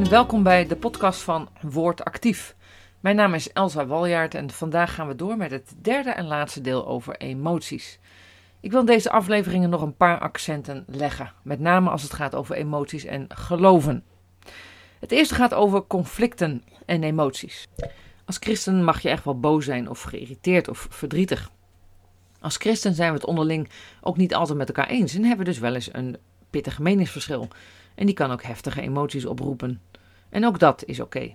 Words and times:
welkom 0.00 0.42
bij 0.42 0.66
de 0.66 0.76
podcast 0.76 1.20
van 1.20 1.48
Woord 1.60 2.04
Actief. 2.04 2.54
Mijn 3.00 3.16
naam 3.16 3.34
is 3.34 3.52
Elsa 3.52 3.86
Waljaard 3.86 4.34
en 4.34 4.50
vandaag 4.50 4.94
gaan 4.94 5.08
we 5.08 5.14
door 5.14 5.36
met 5.36 5.50
het 5.50 5.74
derde 5.80 6.10
en 6.10 6.26
laatste 6.26 6.60
deel 6.60 6.86
over 6.86 7.16
emoties. 7.16 7.98
Ik 8.60 8.70
wil 8.70 8.80
in 8.80 8.86
deze 8.86 9.10
afleveringen 9.10 9.70
nog 9.70 9.82
een 9.82 9.96
paar 9.96 10.18
accenten 10.18 10.84
leggen, 10.86 11.32
met 11.42 11.60
name 11.60 11.90
als 11.90 12.02
het 12.02 12.12
gaat 12.12 12.34
over 12.34 12.56
emoties 12.56 13.04
en 13.04 13.26
geloven. 13.28 14.04
Het 14.98 15.10
eerste 15.10 15.34
gaat 15.34 15.54
over 15.54 15.86
conflicten 15.86 16.64
en 16.86 17.02
emoties. 17.02 17.68
Als 18.24 18.36
christen 18.40 18.84
mag 18.84 19.00
je 19.00 19.08
echt 19.08 19.24
wel 19.24 19.40
boos 19.40 19.64
zijn 19.64 19.88
of 19.90 20.02
geïrriteerd 20.02 20.68
of 20.68 20.86
verdrietig. 20.90 21.50
Als 22.40 22.56
christen 22.56 22.94
zijn 22.94 23.08
we 23.08 23.16
het 23.18 23.26
onderling 23.26 23.68
ook 24.00 24.16
niet 24.16 24.34
altijd 24.34 24.58
met 24.58 24.68
elkaar 24.68 24.88
eens 24.88 25.14
en 25.14 25.24
hebben 25.24 25.46
dus 25.46 25.58
wel 25.58 25.74
eens 25.74 25.94
een 25.94 26.16
pittig 26.52 26.78
meningsverschil. 26.78 27.48
En 27.94 28.06
die 28.06 28.14
kan 28.14 28.30
ook 28.30 28.42
heftige 28.42 28.80
emoties 28.80 29.24
oproepen. 29.24 29.80
En 30.28 30.46
ook 30.46 30.58
dat 30.58 30.84
is 30.84 31.00
oké. 31.00 31.34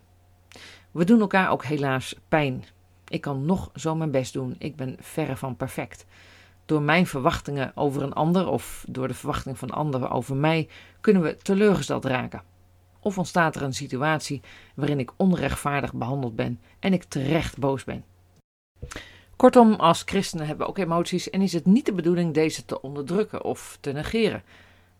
We 0.91 1.05
doen 1.05 1.19
elkaar 1.19 1.49
ook 1.51 1.63
helaas 1.63 2.15
pijn. 2.27 2.65
Ik 3.07 3.21
kan 3.21 3.45
nog 3.45 3.69
zo 3.75 3.95
mijn 3.95 4.11
best 4.11 4.33
doen. 4.33 4.55
Ik 4.57 4.75
ben 4.75 4.95
verre 4.99 5.35
van 5.35 5.55
perfect. 5.55 6.05
Door 6.65 6.81
mijn 6.81 7.07
verwachtingen 7.07 7.71
over 7.75 8.01
een 8.01 8.13
ander 8.13 8.47
of 8.47 8.85
door 8.89 9.07
de 9.07 9.13
verwachting 9.13 9.57
van 9.57 9.69
anderen 9.69 10.09
over 10.09 10.35
mij 10.35 10.67
kunnen 11.01 11.21
we 11.21 11.37
teleurgesteld 11.37 12.05
raken. 12.05 12.41
Of 12.99 13.17
ontstaat 13.17 13.55
er 13.55 13.61
een 13.61 13.73
situatie 13.73 14.41
waarin 14.75 14.99
ik 14.99 15.11
onrechtvaardig 15.15 15.93
behandeld 15.93 16.35
ben 16.35 16.59
en 16.79 16.93
ik 16.93 17.03
terecht 17.03 17.57
boos 17.57 17.83
ben. 17.83 18.03
Kortom, 19.35 19.73
als 19.73 20.01
christenen 20.05 20.47
hebben 20.47 20.65
we 20.65 20.71
ook 20.71 20.77
emoties 20.77 21.29
en 21.29 21.41
is 21.41 21.53
het 21.53 21.65
niet 21.65 21.85
de 21.85 21.93
bedoeling 21.93 22.33
deze 22.33 22.65
te 22.65 22.81
onderdrukken 22.81 23.43
of 23.43 23.77
te 23.81 23.91
negeren 23.91 24.43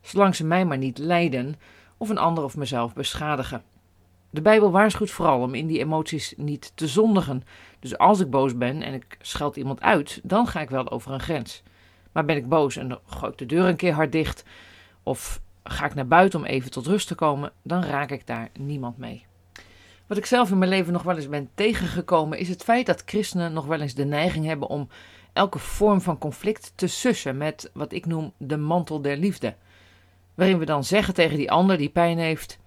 zolang 0.00 0.34
ze 0.34 0.44
mij 0.44 0.64
maar 0.64 0.78
niet 0.78 0.98
lijden 0.98 1.54
of 1.96 2.08
een 2.08 2.18
ander 2.18 2.44
of 2.44 2.56
mezelf 2.56 2.94
beschadigen. 2.94 3.62
De 4.30 4.42
Bijbel 4.42 4.70
waarschuwt 4.70 5.10
vooral 5.10 5.40
om 5.40 5.54
in 5.54 5.66
die 5.66 5.78
emoties 5.78 6.34
niet 6.36 6.72
te 6.74 6.86
zondigen. 6.86 7.42
Dus 7.80 7.98
als 7.98 8.20
ik 8.20 8.30
boos 8.30 8.56
ben 8.56 8.82
en 8.82 8.94
ik 8.94 9.16
scheld 9.20 9.56
iemand 9.56 9.80
uit, 9.80 10.20
dan 10.22 10.46
ga 10.46 10.60
ik 10.60 10.70
wel 10.70 10.90
over 10.90 11.12
een 11.12 11.20
grens. 11.20 11.62
Maar 12.12 12.24
ben 12.24 12.36
ik 12.36 12.48
boos 12.48 12.76
en 12.76 12.98
gooi 13.06 13.32
ik 13.32 13.38
de 13.38 13.46
deur 13.46 13.64
een 13.64 13.76
keer 13.76 13.92
hard 13.92 14.12
dicht, 14.12 14.44
of 15.02 15.40
ga 15.64 15.84
ik 15.84 15.94
naar 15.94 16.06
buiten 16.06 16.38
om 16.38 16.44
even 16.44 16.70
tot 16.70 16.86
rust 16.86 17.06
te 17.06 17.14
komen, 17.14 17.52
dan 17.62 17.82
raak 17.82 18.10
ik 18.10 18.26
daar 18.26 18.50
niemand 18.58 18.98
mee. 18.98 19.26
Wat 20.06 20.18
ik 20.18 20.26
zelf 20.26 20.50
in 20.50 20.58
mijn 20.58 20.70
leven 20.70 20.92
nog 20.92 21.02
wel 21.02 21.16
eens 21.16 21.28
ben 21.28 21.50
tegengekomen, 21.54 22.38
is 22.38 22.48
het 22.48 22.64
feit 22.64 22.86
dat 22.86 23.02
christenen 23.06 23.52
nog 23.52 23.66
wel 23.66 23.80
eens 23.80 23.94
de 23.94 24.04
neiging 24.04 24.44
hebben 24.46 24.68
om 24.68 24.88
elke 25.32 25.58
vorm 25.58 26.00
van 26.00 26.18
conflict 26.18 26.72
te 26.74 26.86
sussen 26.86 27.36
met 27.36 27.70
wat 27.72 27.92
ik 27.92 28.06
noem 28.06 28.32
de 28.36 28.56
mantel 28.56 29.00
der 29.00 29.16
liefde 29.16 29.54
waarin 30.38 30.58
we 30.58 30.64
dan 30.64 30.84
zeggen 30.84 31.14
tegen 31.14 31.36
die 31.36 31.50
ander 31.50 31.76
die 31.76 31.88
pijn 31.88 32.18
heeft: 32.18 32.58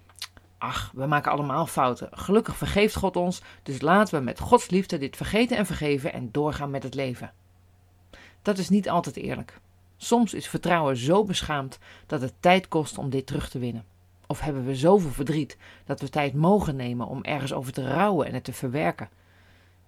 Ach, 0.58 0.90
we 0.94 1.06
maken 1.06 1.32
allemaal 1.32 1.66
fouten. 1.66 2.08
Gelukkig 2.10 2.56
vergeeft 2.56 2.96
God 2.96 3.16
ons, 3.16 3.42
dus 3.62 3.80
laten 3.80 4.18
we 4.18 4.24
met 4.24 4.40
Gods 4.40 4.70
liefde 4.70 4.98
dit 4.98 5.16
vergeten 5.16 5.56
en 5.56 5.66
vergeven 5.66 6.12
en 6.12 6.28
doorgaan 6.32 6.70
met 6.70 6.82
het 6.82 6.94
leven. 6.94 7.32
Dat 8.42 8.58
is 8.58 8.68
niet 8.68 8.88
altijd 8.88 9.16
eerlijk. 9.16 9.60
Soms 9.96 10.34
is 10.34 10.48
vertrouwen 10.48 10.96
zo 10.96 11.24
beschaamd 11.24 11.78
dat 12.06 12.20
het 12.20 12.34
tijd 12.40 12.68
kost 12.68 12.98
om 12.98 13.10
dit 13.10 13.26
terug 13.26 13.48
te 13.48 13.58
winnen. 13.58 13.84
Of 14.26 14.40
hebben 14.40 14.64
we 14.64 14.76
zoveel 14.76 15.10
verdriet 15.10 15.56
dat 15.84 16.00
we 16.00 16.08
tijd 16.08 16.34
mogen 16.34 16.76
nemen 16.76 17.06
om 17.06 17.22
ergens 17.22 17.52
over 17.52 17.72
te 17.72 17.88
rouwen 17.88 18.26
en 18.26 18.34
het 18.34 18.44
te 18.44 18.52
verwerken. 18.52 19.08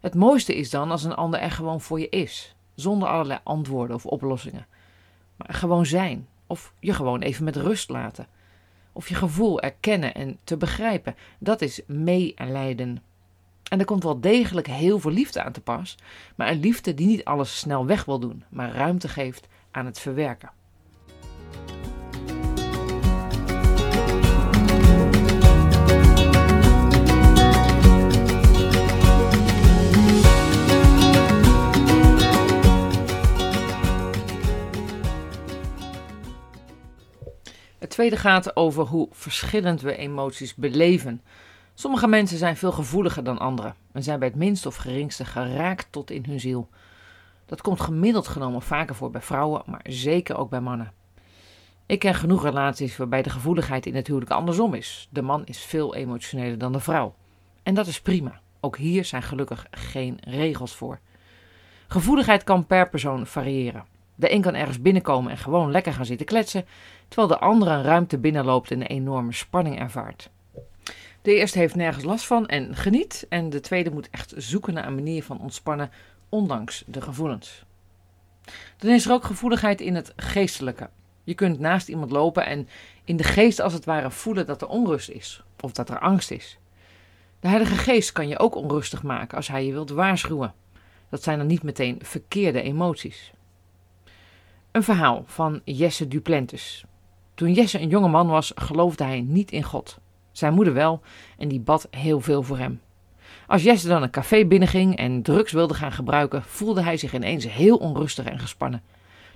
Het 0.00 0.14
mooiste 0.14 0.56
is 0.56 0.70
dan 0.70 0.90
als 0.90 1.04
een 1.04 1.14
ander 1.14 1.40
er 1.40 1.50
gewoon 1.50 1.80
voor 1.80 2.00
je 2.00 2.08
is, 2.08 2.54
zonder 2.74 3.08
allerlei 3.08 3.40
antwoorden 3.42 3.96
of 3.96 4.06
oplossingen. 4.06 4.66
Maar 5.36 5.54
gewoon 5.54 5.86
zijn, 5.86 6.28
of 6.46 6.74
je 6.80 6.92
gewoon 6.92 7.20
even 7.20 7.44
met 7.44 7.56
rust 7.56 7.88
laten. 7.88 8.26
Of 8.92 9.08
je 9.08 9.14
gevoel 9.14 9.60
erkennen 9.60 10.14
en 10.14 10.38
te 10.44 10.56
begrijpen. 10.56 11.16
Dat 11.38 11.60
is 11.60 11.80
meelijden. 11.86 13.02
En 13.70 13.78
er 13.78 13.84
komt 13.84 14.02
wel 14.02 14.20
degelijk 14.20 14.66
heel 14.66 14.98
veel 14.98 15.10
liefde 15.10 15.42
aan 15.42 15.52
te 15.52 15.60
pas. 15.60 15.96
Maar 16.34 16.48
een 16.48 16.60
liefde 16.60 16.94
die 16.94 17.06
niet 17.06 17.24
alles 17.24 17.58
snel 17.58 17.86
weg 17.86 18.04
wil 18.04 18.18
doen, 18.18 18.44
maar 18.48 18.72
ruimte 18.72 19.08
geeft 19.08 19.48
aan 19.70 19.86
het 19.86 19.98
verwerken. 19.98 20.50
Tweede 38.08 38.28
gaat 38.28 38.56
over 38.56 38.84
hoe 38.84 39.08
verschillend 39.10 39.80
we 39.80 39.96
emoties 39.96 40.54
beleven. 40.54 41.22
Sommige 41.74 42.06
mensen 42.06 42.38
zijn 42.38 42.56
veel 42.56 42.72
gevoeliger 42.72 43.24
dan 43.24 43.38
anderen 43.38 43.74
en 43.92 44.02
zijn 44.02 44.18
bij 44.18 44.28
het 44.28 44.36
minste 44.36 44.68
of 44.68 44.76
geringste 44.76 45.24
geraakt 45.24 45.86
tot 45.90 46.10
in 46.10 46.24
hun 46.28 46.40
ziel. 46.40 46.68
Dat 47.46 47.60
komt 47.60 47.80
gemiddeld 47.80 48.28
genomen 48.28 48.62
vaker 48.62 48.94
voor 48.94 49.10
bij 49.10 49.20
vrouwen, 49.20 49.62
maar 49.66 49.80
zeker 49.82 50.36
ook 50.36 50.50
bij 50.50 50.60
mannen. 50.60 50.92
Ik 51.86 51.98
ken 51.98 52.14
genoeg 52.14 52.42
relaties 52.42 52.96
waarbij 52.96 53.22
de 53.22 53.30
gevoeligheid 53.30 53.86
in 53.86 53.94
het 53.94 54.06
huwelijk 54.06 54.30
andersom 54.30 54.74
is. 54.74 55.08
De 55.10 55.22
man 55.22 55.46
is 55.46 55.58
veel 55.58 55.94
emotioneler 55.94 56.58
dan 56.58 56.72
de 56.72 56.80
vrouw. 56.80 57.14
En 57.62 57.74
dat 57.74 57.86
is 57.86 58.00
prima. 58.00 58.40
Ook 58.60 58.76
hier 58.76 59.04
zijn 59.04 59.22
gelukkig 59.22 59.66
geen 59.70 60.18
regels 60.24 60.74
voor. 60.74 60.98
Gevoeligheid 61.88 62.44
kan 62.44 62.66
per 62.66 62.88
persoon 62.88 63.26
variëren. 63.26 63.93
De 64.14 64.32
een 64.32 64.42
kan 64.42 64.54
ergens 64.54 64.80
binnenkomen 64.80 65.30
en 65.30 65.38
gewoon 65.38 65.70
lekker 65.70 65.92
gaan 65.92 66.06
zitten 66.06 66.26
kletsen, 66.26 66.66
terwijl 67.08 67.28
de 67.28 67.38
andere 67.38 67.70
een 67.70 67.82
ruimte 67.82 68.18
binnenloopt 68.18 68.70
en 68.70 68.80
een 68.80 68.86
enorme 68.86 69.32
spanning 69.32 69.78
ervaart. 69.78 70.30
De 71.22 71.34
eerste 71.34 71.58
heeft 71.58 71.74
nergens 71.74 72.04
last 72.04 72.26
van 72.26 72.46
en 72.46 72.76
geniet, 72.76 73.26
en 73.28 73.50
de 73.50 73.60
tweede 73.60 73.90
moet 73.90 74.10
echt 74.10 74.32
zoeken 74.36 74.74
naar 74.74 74.86
een 74.86 74.94
manier 74.94 75.22
van 75.24 75.40
ontspannen, 75.40 75.90
ondanks 76.28 76.84
de 76.86 77.00
gevoelens. 77.00 77.64
Dan 78.76 78.90
is 78.90 79.06
er 79.06 79.12
ook 79.12 79.24
gevoeligheid 79.24 79.80
in 79.80 79.94
het 79.94 80.12
geestelijke. 80.16 80.90
Je 81.24 81.34
kunt 81.34 81.58
naast 81.58 81.88
iemand 81.88 82.10
lopen 82.10 82.46
en 82.46 82.68
in 83.04 83.16
de 83.16 83.22
geest 83.22 83.60
als 83.60 83.72
het 83.72 83.84
ware 83.84 84.10
voelen 84.10 84.46
dat 84.46 84.62
er 84.62 84.68
onrust 84.68 85.08
is 85.08 85.42
of 85.60 85.72
dat 85.72 85.90
er 85.90 85.98
angst 85.98 86.30
is. 86.30 86.58
De 87.40 87.48
Heilige 87.48 87.74
Geest 87.74 88.12
kan 88.12 88.28
je 88.28 88.38
ook 88.38 88.54
onrustig 88.54 89.02
maken 89.02 89.36
als 89.36 89.48
hij 89.48 89.66
je 89.66 89.72
wilt 89.72 89.90
waarschuwen. 89.90 90.54
Dat 91.08 91.22
zijn 91.22 91.38
dan 91.38 91.46
niet 91.46 91.62
meteen 91.62 91.98
verkeerde 92.02 92.62
emoties. 92.62 93.32
Een 94.74 94.82
verhaal 94.82 95.22
van 95.26 95.60
Jesse 95.64 96.08
Duplantis. 96.08 96.84
Toen 97.34 97.52
Jesse 97.52 97.80
een 97.80 97.88
jonge 97.88 98.08
man 98.08 98.26
was, 98.26 98.52
geloofde 98.54 99.04
hij 99.04 99.20
niet 99.20 99.50
in 99.50 99.62
God. 99.62 99.98
Zijn 100.32 100.54
moeder 100.54 100.74
wel 100.74 101.00
en 101.38 101.48
die 101.48 101.60
bad 101.60 101.88
heel 101.90 102.20
veel 102.20 102.42
voor 102.42 102.58
hem. 102.58 102.80
Als 103.46 103.62
Jesse 103.62 103.88
dan 103.88 104.02
een 104.02 104.10
café 104.10 104.44
binnenging 104.46 104.96
en 104.96 105.22
drugs 105.22 105.52
wilde 105.52 105.74
gaan 105.74 105.92
gebruiken, 105.92 106.42
voelde 106.42 106.82
hij 106.82 106.96
zich 106.96 107.14
ineens 107.14 107.48
heel 107.48 107.76
onrustig 107.76 108.24
en 108.24 108.38
gespannen. 108.38 108.82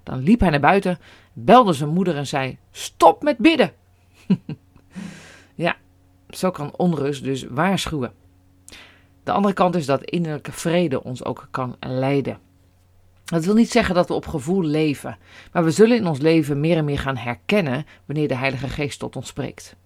Dan 0.03 0.19
liep 0.19 0.41
hij 0.41 0.51
naar 0.51 0.61
buiten, 0.61 0.99
belde 1.33 1.73
zijn 1.73 1.91
moeder 1.91 2.17
en 2.17 2.27
zei: 2.27 2.59
Stop 2.71 3.23
met 3.23 3.39
bidden! 3.39 3.73
ja, 5.55 5.77
zo 6.29 6.51
kan 6.51 6.77
onrust 6.77 7.25
dus 7.25 7.43
waarschuwen. 7.43 8.13
De 9.23 9.33
andere 9.33 9.55
kant 9.55 9.75
is 9.75 9.87
dat 9.87 10.05
innerlijke 10.05 10.53
vrede 10.53 11.05
ons 11.05 11.25
ook 11.25 11.49
kan 11.51 11.77
leiden. 11.81 12.48
Dat 13.29 13.45
wil 13.45 13.55
niet 13.55 13.71
zeggen 13.71 13.95
dat 13.95 14.09
we 14.09 14.15
op 14.15 14.27
gevoel 14.27 14.63
leven, 14.63 15.19
maar 15.53 15.65
we 15.65 15.71
zullen 15.71 15.97
in 15.97 16.07
ons 16.07 16.19
leven 16.19 16.61
meer 16.61 16.77
en 16.77 16.85
meer 16.85 16.99
gaan 16.99 17.17
herkennen 17.17 17.87
wanneer 18.05 18.29
de 18.29 18.35
Heilige 18.35 18.69
Geest 18.69 18.99
tot 18.99 19.17
ons 19.17 19.29
spreekt. 19.29 19.77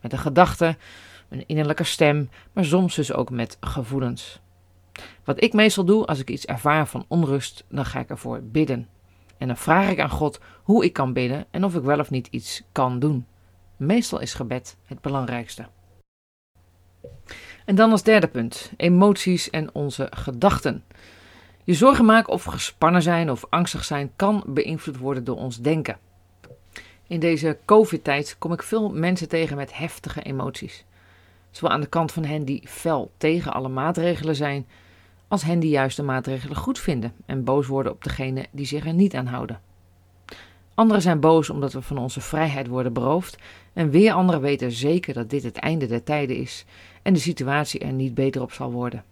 Met 0.00 0.12
een 0.12 0.18
gedachte, 0.18 0.76
een 1.28 1.46
innerlijke 1.46 1.84
stem, 1.84 2.30
maar 2.52 2.64
soms 2.64 2.94
dus 2.94 3.12
ook 3.12 3.30
met 3.30 3.56
gevoelens. 3.60 4.40
Wat 5.24 5.42
ik 5.42 5.52
meestal 5.52 5.84
doe 5.84 6.06
als 6.06 6.18
ik 6.18 6.30
iets 6.30 6.44
ervaar 6.44 6.86
van 6.86 7.04
onrust, 7.08 7.64
dan 7.68 7.84
ga 7.84 8.00
ik 8.00 8.10
ervoor 8.10 8.42
bidden. 8.42 8.88
En 9.38 9.46
dan 9.46 9.56
vraag 9.56 9.90
ik 9.90 10.00
aan 10.00 10.10
God 10.10 10.40
hoe 10.62 10.84
ik 10.84 10.92
kan 10.92 11.12
bidden 11.12 11.46
en 11.50 11.64
of 11.64 11.74
ik 11.74 11.82
wel 11.82 11.98
of 11.98 12.10
niet 12.10 12.26
iets 12.26 12.62
kan 12.72 12.98
doen. 12.98 13.26
Meestal 13.76 14.20
is 14.20 14.34
gebed 14.34 14.76
het 14.84 15.00
belangrijkste. 15.00 15.68
En 17.64 17.74
dan 17.74 17.90
als 17.90 18.02
derde 18.02 18.28
punt: 18.28 18.72
emoties 18.76 19.50
en 19.50 19.74
onze 19.74 20.06
gedachten. 20.10 20.84
Je 21.68 21.74
zorgen 21.74 22.04
maken 22.04 22.32
of 22.32 22.44
gespannen 22.44 23.02
zijn 23.02 23.30
of 23.30 23.46
angstig 23.48 23.84
zijn 23.84 24.10
kan 24.16 24.44
beïnvloed 24.46 24.98
worden 24.98 25.24
door 25.24 25.36
ons 25.36 25.60
denken. 25.60 25.98
In 27.06 27.20
deze 27.20 27.58
COVID-tijd 27.64 28.36
kom 28.38 28.52
ik 28.52 28.62
veel 28.62 28.90
mensen 28.90 29.28
tegen 29.28 29.56
met 29.56 29.76
heftige 29.76 30.22
emoties. 30.22 30.84
Zowel 31.50 31.70
aan 31.70 31.80
de 31.80 31.86
kant 31.86 32.12
van 32.12 32.24
hen 32.24 32.44
die 32.44 32.62
fel 32.68 33.10
tegen 33.16 33.52
alle 33.52 33.68
maatregelen 33.68 34.36
zijn, 34.36 34.66
als 35.28 35.42
hen 35.42 35.58
die 35.58 35.70
juist 35.70 35.96
de 35.96 36.02
maatregelen 36.02 36.56
goed 36.56 36.78
vinden 36.78 37.12
en 37.26 37.44
boos 37.44 37.66
worden 37.66 37.92
op 37.92 38.04
degene 38.04 38.46
die 38.50 38.66
zich 38.66 38.86
er 38.86 38.94
niet 38.94 39.14
aan 39.14 39.26
houden. 39.26 39.60
Anderen 40.74 41.02
zijn 41.02 41.20
boos 41.20 41.50
omdat 41.50 41.72
we 41.72 41.82
van 41.82 41.98
onze 41.98 42.20
vrijheid 42.20 42.66
worden 42.66 42.92
beroofd, 42.92 43.38
en 43.72 43.90
weer 43.90 44.12
anderen 44.12 44.40
weten 44.40 44.72
zeker 44.72 45.14
dat 45.14 45.30
dit 45.30 45.42
het 45.42 45.56
einde 45.56 45.86
der 45.86 46.02
tijden 46.02 46.36
is 46.36 46.64
en 47.02 47.12
de 47.12 47.20
situatie 47.20 47.80
er 47.80 47.92
niet 47.92 48.14
beter 48.14 48.42
op 48.42 48.52
zal 48.52 48.70
worden 48.70 49.04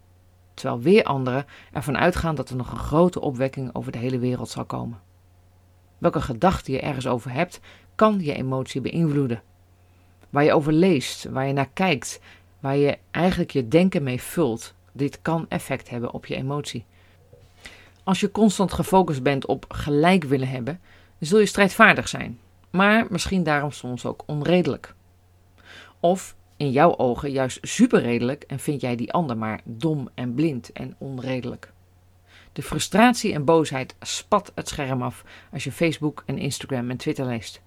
terwijl 0.57 0.81
weer 0.81 1.05
anderen 1.05 1.47
ervan 1.73 1.99
uitgaan 1.99 2.35
dat 2.35 2.51
er 2.51 2.57
nog 2.57 2.71
een 2.71 2.79
grote 2.79 3.21
opwekking 3.21 3.75
over 3.75 3.93
de 3.93 3.99
hele 3.99 4.19
wereld 4.19 4.49
zal 4.49 4.65
komen. 4.65 5.01
Welke 5.99 6.21
gedachte 6.21 6.73
je 6.73 6.81
ergens 6.81 7.07
over 7.07 7.33
hebt, 7.33 7.61
kan 7.95 8.21
je 8.21 8.35
emotie 8.35 8.81
beïnvloeden. 8.81 9.43
waar 10.31 10.45
je 10.45 10.53
over 10.53 10.73
leest, 10.73 11.25
waar 11.25 11.47
je 11.47 11.53
naar 11.53 11.71
kijkt, 11.73 12.21
waar 12.61 12.77
je 12.77 12.99
eigenlijk 13.11 13.51
je 13.51 13.69
denken 13.69 14.03
mee 14.03 14.23
vult. 14.23 14.75
Dit 14.93 15.19
kan 15.23 15.47
effect 15.49 15.91
hebben 15.91 16.13
op 16.13 16.27
je 16.27 16.35
emotie. 16.35 16.85
Als 18.05 18.21
je 18.21 18.31
constant 18.31 18.73
gefocust 18.73 19.23
bent 19.23 19.47
op 19.47 19.65
gelijk 19.69 20.25
willen 20.25 20.49
hebben, 20.49 20.81
zul 21.19 21.39
je 21.39 21.47
strijdvaardig 21.47 22.09
zijn, 22.09 22.39
maar 22.71 23.07
misschien 23.09 23.43
daarom 23.43 23.71
soms 23.71 24.05
ook 24.05 24.23
onredelijk. 24.27 24.95
Of 26.01 26.37
in 26.57 26.71
jouw 26.71 26.97
ogen 26.97 27.31
juist 27.31 27.59
superredelijk 27.63 28.43
en 28.43 28.59
vind 28.59 28.81
jij 28.81 28.97
die 28.97 29.13
ander 29.13 29.37
maar 29.37 29.61
dom 29.65 30.09
en 30.15 30.35
blind 30.35 30.73
en 30.73 30.95
onredelijk. 30.99 31.73
De 32.53 32.63
frustratie 32.63 33.33
en 33.33 33.45
boosheid 33.45 33.95
spat 34.01 34.53
het 34.55 34.69
scherm 34.69 35.03
af 35.03 35.25
als 35.53 35.65
je 35.65 35.73
Facebook 35.73 36.23
en 36.27 36.39
Instagram 36.39 36.91
en 36.91 36.97
Twitter 36.97 37.27
leest. 37.27 37.63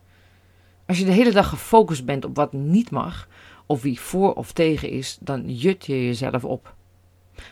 Als 0.86 0.98
je 0.98 1.06
de 1.06 1.12
hele 1.12 1.32
dag 1.32 1.50
gefocust 1.50 2.06
bent 2.06 2.26
op 2.26 2.36
wat 2.36 2.54
niet 2.54 2.92
mag, 2.92 3.28
of 3.66 3.82
wie 3.82 4.00
voor 4.00 4.34
of 4.34 4.52
tegen 4.52 4.90
is, 4.90 5.18
dan 5.22 5.56
jut 5.56 5.86
je 5.86 6.06
jezelf 6.06 6.44
op. 6.44 6.76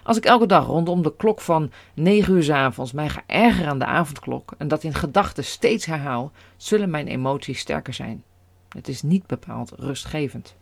Als 0.04 0.18
ik 0.18 0.26
elke 0.26 0.46
dag 0.46 0.66
rondom 0.66 1.02
de 1.02 1.16
klok 1.16 1.42
van 1.42 1.72
9 1.94 2.34
uur 2.34 2.44
s 2.44 2.50
avonds 2.50 2.92
mij 2.92 3.10
ga 3.10 3.24
ergeren 3.26 3.70
aan 3.70 3.80
de 3.80 3.86
avondklok 3.86 4.54
en 4.58 4.68
dat 4.68 4.84
in 4.84 4.94
gedachten 4.94 5.44
steeds 5.44 5.86
herhaal, 5.86 6.32
zullen 6.56 6.90
mijn 6.90 7.08
emoties 7.08 7.60
sterker 7.60 7.94
zijn. 7.94 8.24
Het 8.70 8.88
is 8.88 9.02
niet 9.02 9.28
bepaald 9.28 9.72
rustgevend. 9.76 10.56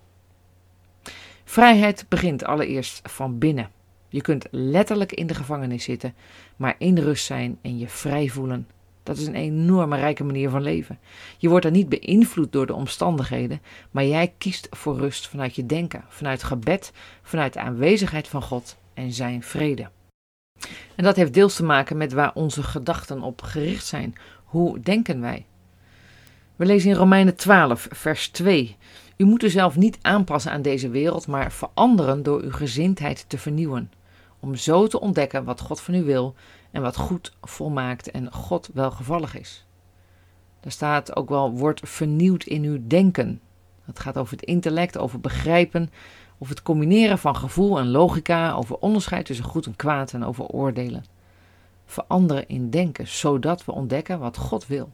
Vrijheid 1.45 2.05
begint 2.09 2.43
allereerst 2.43 3.09
van 3.09 3.37
binnen. 3.37 3.69
Je 4.09 4.21
kunt 4.21 4.47
letterlijk 4.51 5.11
in 5.11 5.27
de 5.27 5.35
gevangenis 5.35 5.83
zitten, 5.83 6.13
maar 6.55 6.75
in 6.77 6.97
rust 6.97 7.25
zijn 7.25 7.57
en 7.61 7.77
je 7.77 7.87
vrij 7.87 8.27
voelen. 8.27 8.67
Dat 9.03 9.17
is 9.17 9.27
een 9.27 9.35
enorme 9.35 9.97
rijke 9.97 10.23
manier 10.23 10.49
van 10.49 10.61
leven. 10.61 10.99
Je 11.37 11.49
wordt 11.49 11.65
er 11.65 11.71
niet 11.71 11.89
beïnvloed 11.89 12.51
door 12.51 12.65
de 12.65 12.73
omstandigheden, 12.73 13.61
maar 13.91 14.05
jij 14.05 14.33
kiest 14.37 14.67
voor 14.71 14.97
rust 14.97 15.27
vanuit 15.27 15.55
je 15.55 15.65
denken, 15.65 16.03
vanuit 16.07 16.43
gebed, 16.43 16.91
vanuit 17.21 17.53
de 17.53 17.59
aanwezigheid 17.59 18.27
van 18.27 18.41
God 18.41 18.77
en 18.93 19.13
zijn 19.13 19.43
vrede. 19.43 19.89
En 20.95 21.03
dat 21.03 21.15
heeft 21.15 21.33
deels 21.33 21.55
te 21.55 21.63
maken 21.63 21.97
met 21.97 22.13
waar 22.13 22.31
onze 22.33 22.63
gedachten 22.63 23.21
op 23.21 23.41
gericht 23.41 23.85
zijn. 23.85 24.15
Hoe 24.43 24.79
denken 24.79 25.21
wij? 25.21 25.45
We 26.55 26.65
lezen 26.65 26.89
in 26.89 26.95
Romeinen 26.95 27.35
12, 27.35 27.87
vers 27.91 28.29
2. 28.29 28.77
U 29.17 29.25
moet 29.25 29.43
u 29.43 29.49
zelf 29.49 29.75
niet 29.75 29.97
aanpassen 30.01 30.51
aan 30.51 30.61
deze 30.61 30.89
wereld, 30.89 31.27
maar 31.27 31.51
veranderen 31.51 32.23
door 32.23 32.41
uw 32.41 32.51
gezindheid 32.51 33.25
te 33.27 33.37
vernieuwen. 33.37 33.91
Om 34.39 34.55
zo 34.55 34.87
te 34.87 34.99
ontdekken 34.99 35.43
wat 35.43 35.61
God 35.61 35.81
van 35.81 35.93
u 35.93 36.03
wil 36.03 36.35
en 36.71 36.81
wat 36.81 36.95
goed, 36.95 37.33
volmaakt 37.41 38.11
en 38.11 38.33
God 38.33 38.69
welgevallig 38.73 39.37
is. 39.37 39.65
Daar 40.59 40.71
staat 40.71 41.15
ook 41.15 41.29
wel, 41.29 41.51
wordt 41.51 41.89
vernieuwd 41.89 42.43
in 42.43 42.63
uw 42.63 42.79
denken. 42.87 43.41
Het 43.83 43.99
gaat 43.99 44.17
over 44.17 44.35
het 44.37 44.45
intellect, 44.45 44.97
over 44.97 45.19
begrijpen, 45.19 45.89
over 46.37 46.53
het 46.53 46.63
combineren 46.63 47.17
van 47.17 47.35
gevoel 47.35 47.79
en 47.79 47.87
logica, 47.87 48.53
over 48.53 48.77
onderscheid 48.77 49.25
tussen 49.25 49.45
goed 49.45 49.65
en 49.65 49.75
kwaad 49.75 50.13
en 50.13 50.23
over 50.23 50.45
oordelen. 50.45 51.05
Veranderen 51.85 52.47
in 52.47 52.69
denken, 52.69 53.07
zodat 53.07 53.65
we 53.65 53.71
ontdekken 53.71 54.19
wat 54.19 54.37
God 54.37 54.67
wil. 54.67 54.91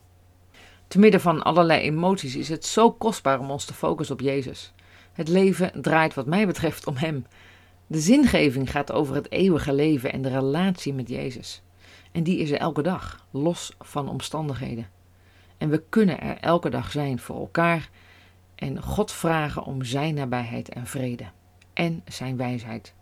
Te 0.91 0.99
midden 0.99 1.21
van 1.21 1.43
allerlei 1.43 1.81
emoties 1.81 2.35
is 2.35 2.49
het 2.49 2.65
zo 2.65 2.91
kostbaar 2.91 3.39
om 3.39 3.51
ons 3.51 3.65
te 3.65 3.73
focussen 3.73 4.15
op 4.15 4.21
Jezus. 4.21 4.73
Het 5.13 5.27
leven 5.27 5.81
draait 5.81 6.13
wat 6.13 6.25
mij 6.25 6.47
betreft 6.47 6.87
om 6.87 6.95
Hem. 6.95 7.25
De 7.87 7.99
zingeving 7.99 8.71
gaat 8.71 8.91
over 8.91 9.15
het 9.15 9.31
eeuwige 9.31 9.73
leven 9.73 10.11
en 10.11 10.21
de 10.21 10.29
relatie 10.29 10.93
met 10.93 11.09
Jezus. 11.09 11.61
En 12.11 12.23
die 12.23 12.37
is 12.37 12.51
er 12.51 12.57
elke 12.57 12.81
dag, 12.81 13.25
los 13.29 13.73
van 13.79 14.09
omstandigheden. 14.09 14.89
En 15.57 15.69
we 15.69 15.83
kunnen 15.89 16.21
er 16.21 16.37
elke 16.37 16.69
dag 16.69 16.91
zijn 16.91 17.19
voor 17.19 17.39
elkaar 17.39 17.89
en 18.55 18.81
God 18.81 19.11
vragen 19.11 19.63
om 19.63 19.83
Zijn 19.83 20.13
nabijheid 20.13 20.69
en 20.69 20.87
vrede 20.87 21.25
en 21.73 22.03
Zijn 22.07 22.37
wijsheid. 22.37 22.93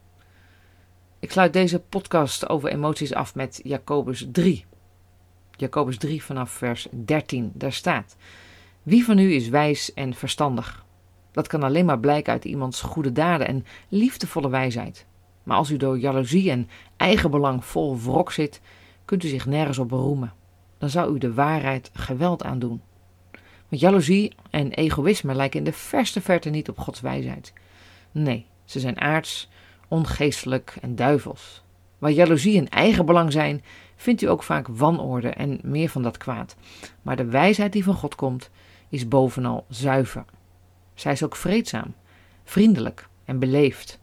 Ik 1.19 1.31
sluit 1.31 1.53
deze 1.53 1.79
podcast 1.79 2.49
over 2.49 2.69
emoties 2.69 3.13
af 3.13 3.35
met 3.35 3.59
Jacobus 3.63 4.27
3. 4.31 4.65
Jacobus 5.59 5.97
3 5.97 6.23
vanaf 6.23 6.51
vers 6.51 6.87
13. 6.91 7.51
Daar 7.53 7.73
staat: 7.73 8.15
Wie 8.83 9.05
van 9.05 9.17
u 9.17 9.33
is 9.33 9.49
wijs 9.49 9.93
en 9.93 10.13
verstandig? 10.13 10.85
Dat 11.31 11.47
kan 11.47 11.63
alleen 11.63 11.85
maar 11.85 11.99
blijken 11.99 12.33
uit 12.33 12.45
iemands 12.45 12.81
goede 12.81 13.11
daden 13.11 13.47
en 13.47 13.65
liefdevolle 13.89 14.49
wijsheid. 14.49 15.05
Maar 15.43 15.57
als 15.57 15.69
u 15.69 15.77
door 15.77 15.99
jaloezie 15.99 16.51
en 16.51 16.69
eigenbelang 16.97 17.65
vol 17.65 17.99
wrok 17.99 18.31
zit, 18.31 18.61
kunt 19.05 19.23
u 19.23 19.27
zich 19.27 19.45
nergens 19.45 19.77
op 19.77 19.89
beroemen. 19.89 20.33
Dan 20.77 20.89
zou 20.89 21.15
u 21.15 21.17
de 21.17 21.33
waarheid 21.33 21.91
geweld 21.93 22.43
aandoen. 22.43 22.81
Want 23.69 23.81
jaloezie 23.81 24.35
en 24.49 24.71
egoïsme 24.71 25.35
lijken 25.35 25.59
in 25.59 25.65
de 25.65 25.73
verste 25.73 26.21
verte 26.21 26.49
niet 26.49 26.69
op 26.69 26.79
Gods 26.79 27.01
wijsheid. 27.01 27.53
Nee, 28.11 28.45
ze 28.65 28.79
zijn 28.79 29.01
aards, 29.01 29.49
ongeestelijk 29.87 30.77
en 30.81 30.95
duivels. 30.95 31.63
Waar 31.99 32.11
jaloezie 32.11 32.57
en 32.57 32.69
eigenbelang 32.69 33.31
zijn, 33.31 33.63
vindt 33.95 34.21
u 34.21 34.25
ook 34.25 34.43
vaak 34.43 34.67
wanorde 34.67 35.29
en 35.29 35.59
meer 35.63 35.89
van 35.89 36.01
dat 36.01 36.17
kwaad. 36.17 36.55
Maar 37.01 37.15
de 37.15 37.25
wijsheid 37.25 37.73
die 37.73 37.83
van 37.83 37.95
God 37.95 38.15
komt, 38.15 38.49
is 38.89 39.07
bovenal 39.07 39.65
zuiver. 39.69 40.25
Zij 40.93 41.11
is 41.11 41.23
ook 41.23 41.35
vreedzaam, 41.35 41.95
vriendelijk 42.43 43.07
en 43.25 43.39
beleefd. 43.39 43.99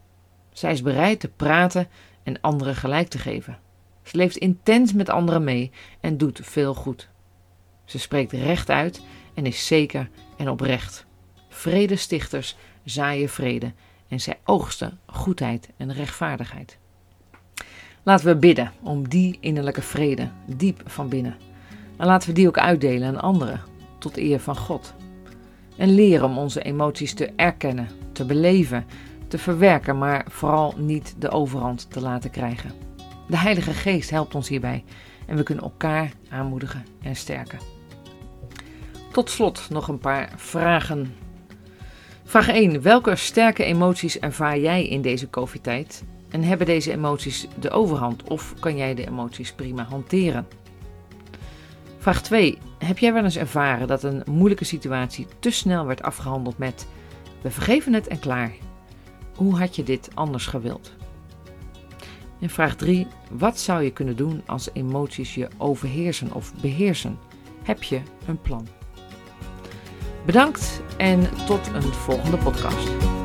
Zij 0.52 0.72
is 0.72 0.82
bereid 0.82 1.20
te 1.20 1.28
praten 1.28 1.88
en 2.22 2.40
anderen 2.40 2.74
gelijk 2.74 3.08
te 3.08 3.18
geven. 3.18 3.58
Ze 4.02 4.16
leeft 4.16 4.36
intens 4.36 4.92
met 4.92 5.08
anderen 5.08 5.44
mee 5.44 5.70
en 6.00 6.16
doet 6.16 6.40
veel 6.42 6.74
goed. 6.74 7.08
Ze 7.84 7.98
spreekt 7.98 8.32
recht 8.32 8.70
uit 8.70 9.02
en 9.34 9.46
is 9.46 9.66
zeker 9.66 10.10
en 10.36 10.48
oprecht. 10.48 11.06
Vredestichters 11.48 12.56
zaaien 12.84 13.28
vrede 13.28 13.72
en 14.08 14.20
zij 14.20 14.38
oogsten 14.44 14.98
goedheid 15.06 15.70
en 15.76 15.92
rechtvaardigheid. 15.92 16.78
Laten 18.06 18.26
we 18.26 18.36
bidden 18.36 18.72
om 18.82 19.08
die 19.08 19.38
innerlijke 19.40 19.82
vrede, 19.82 20.28
diep 20.56 20.82
van 20.84 21.08
binnen. 21.08 21.36
En 21.96 22.06
laten 22.06 22.28
we 22.28 22.34
die 22.34 22.48
ook 22.48 22.58
uitdelen 22.58 23.08
aan 23.08 23.20
anderen, 23.20 23.60
tot 23.98 24.16
eer 24.16 24.40
van 24.40 24.56
God. 24.56 24.94
En 25.76 25.94
leren 25.94 26.26
om 26.26 26.38
onze 26.38 26.62
emoties 26.62 27.14
te 27.14 27.32
erkennen, 27.36 27.88
te 28.12 28.24
beleven, 28.24 28.84
te 29.28 29.38
verwerken, 29.38 29.98
maar 29.98 30.26
vooral 30.28 30.74
niet 30.76 31.14
de 31.18 31.30
overhand 31.30 31.90
te 31.90 32.00
laten 32.00 32.30
krijgen. 32.30 32.72
De 33.28 33.36
Heilige 33.36 33.72
Geest 33.72 34.10
helpt 34.10 34.34
ons 34.34 34.48
hierbij 34.48 34.84
en 35.26 35.36
we 35.36 35.42
kunnen 35.42 35.64
elkaar 35.64 36.12
aanmoedigen 36.30 36.84
en 37.02 37.16
sterken. 37.16 37.58
Tot 39.12 39.30
slot 39.30 39.66
nog 39.70 39.88
een 39.88 39.98
paar 39.98 40.32
vragen. 40.36 41.14
Vraag 42.24 42.48
1. 42.48 42.82
Welke 42.82 43.16
sterke 43.16 43.64
emoties 43.64 44.18
ervaar 44.18 44.58
jij 44.58 44.88
in 44.88 45.02
deze 45.02 45.30
COVID-tijd? 45.30 46.04
En 46.36 46.42
hebben 46.42 46.66
deze 46.66 46.92
emoties 46.92 47.46
de 47.60 47.70
overhand 47.70 48.22
of 48.22 48.54
kan 48.58 48.76
jij 48.76 48.94
de 48.94 49.06
emoties 49.06 49.52
prima 49.52 49.82
hanteren? 49.82 50.46
Vraag 51.98 52.22
2. 52.22 52.58
Heb 52.78 52.98
jij 52.98 53.12
wel 53.12 53.24
eens 53.24 53.36
ervaren 53.36 53.86
dat 53.86 54.02
een 54.02 54.22
moeilijke 54.26 54.64
situatie 54.64 55.26
te 55.38 55.50
snel 55.50 55.86
werd 55.86 56.02
afgehandeld 56.02 56.58
met 56.58 56.86
we 57.42 57.50
vergeven 57.50 57.92
het 57.92 58.06
en 58.06 58.18
klaar? 58.18 58.52
Hoe 59.36 59.58
had 59.58 59.76
je 59.76 59.82
dit 59.82 60.08
anders 60.14 60.46
gewild? 60.46 60.92
En 62.40 62.50
vraag 62.50 62.76
3. 62.76 63.06
Wat 63.30 63.58
zou 63.58 63.82
je 63.82 63.90
kunnen 63.90 64.16
doen 64.16 64.42
als 64.46 64.68
emoties 64.72 65.34
je 65.34 65.48
overheersen 65.56 66.32
of 66.32 66.54
beheersen? 66.60 67.18
Heb 67.62 67.82
je 67.82 68.00
een 68.26 68.40
plan? 68.40 68.68
Bedankt 70.26 70.80
en 70.96 71.28
tot 71.46 71.66
een 71.66 71.82
volgende 71.82 72.36
podcast. 72.36 73.15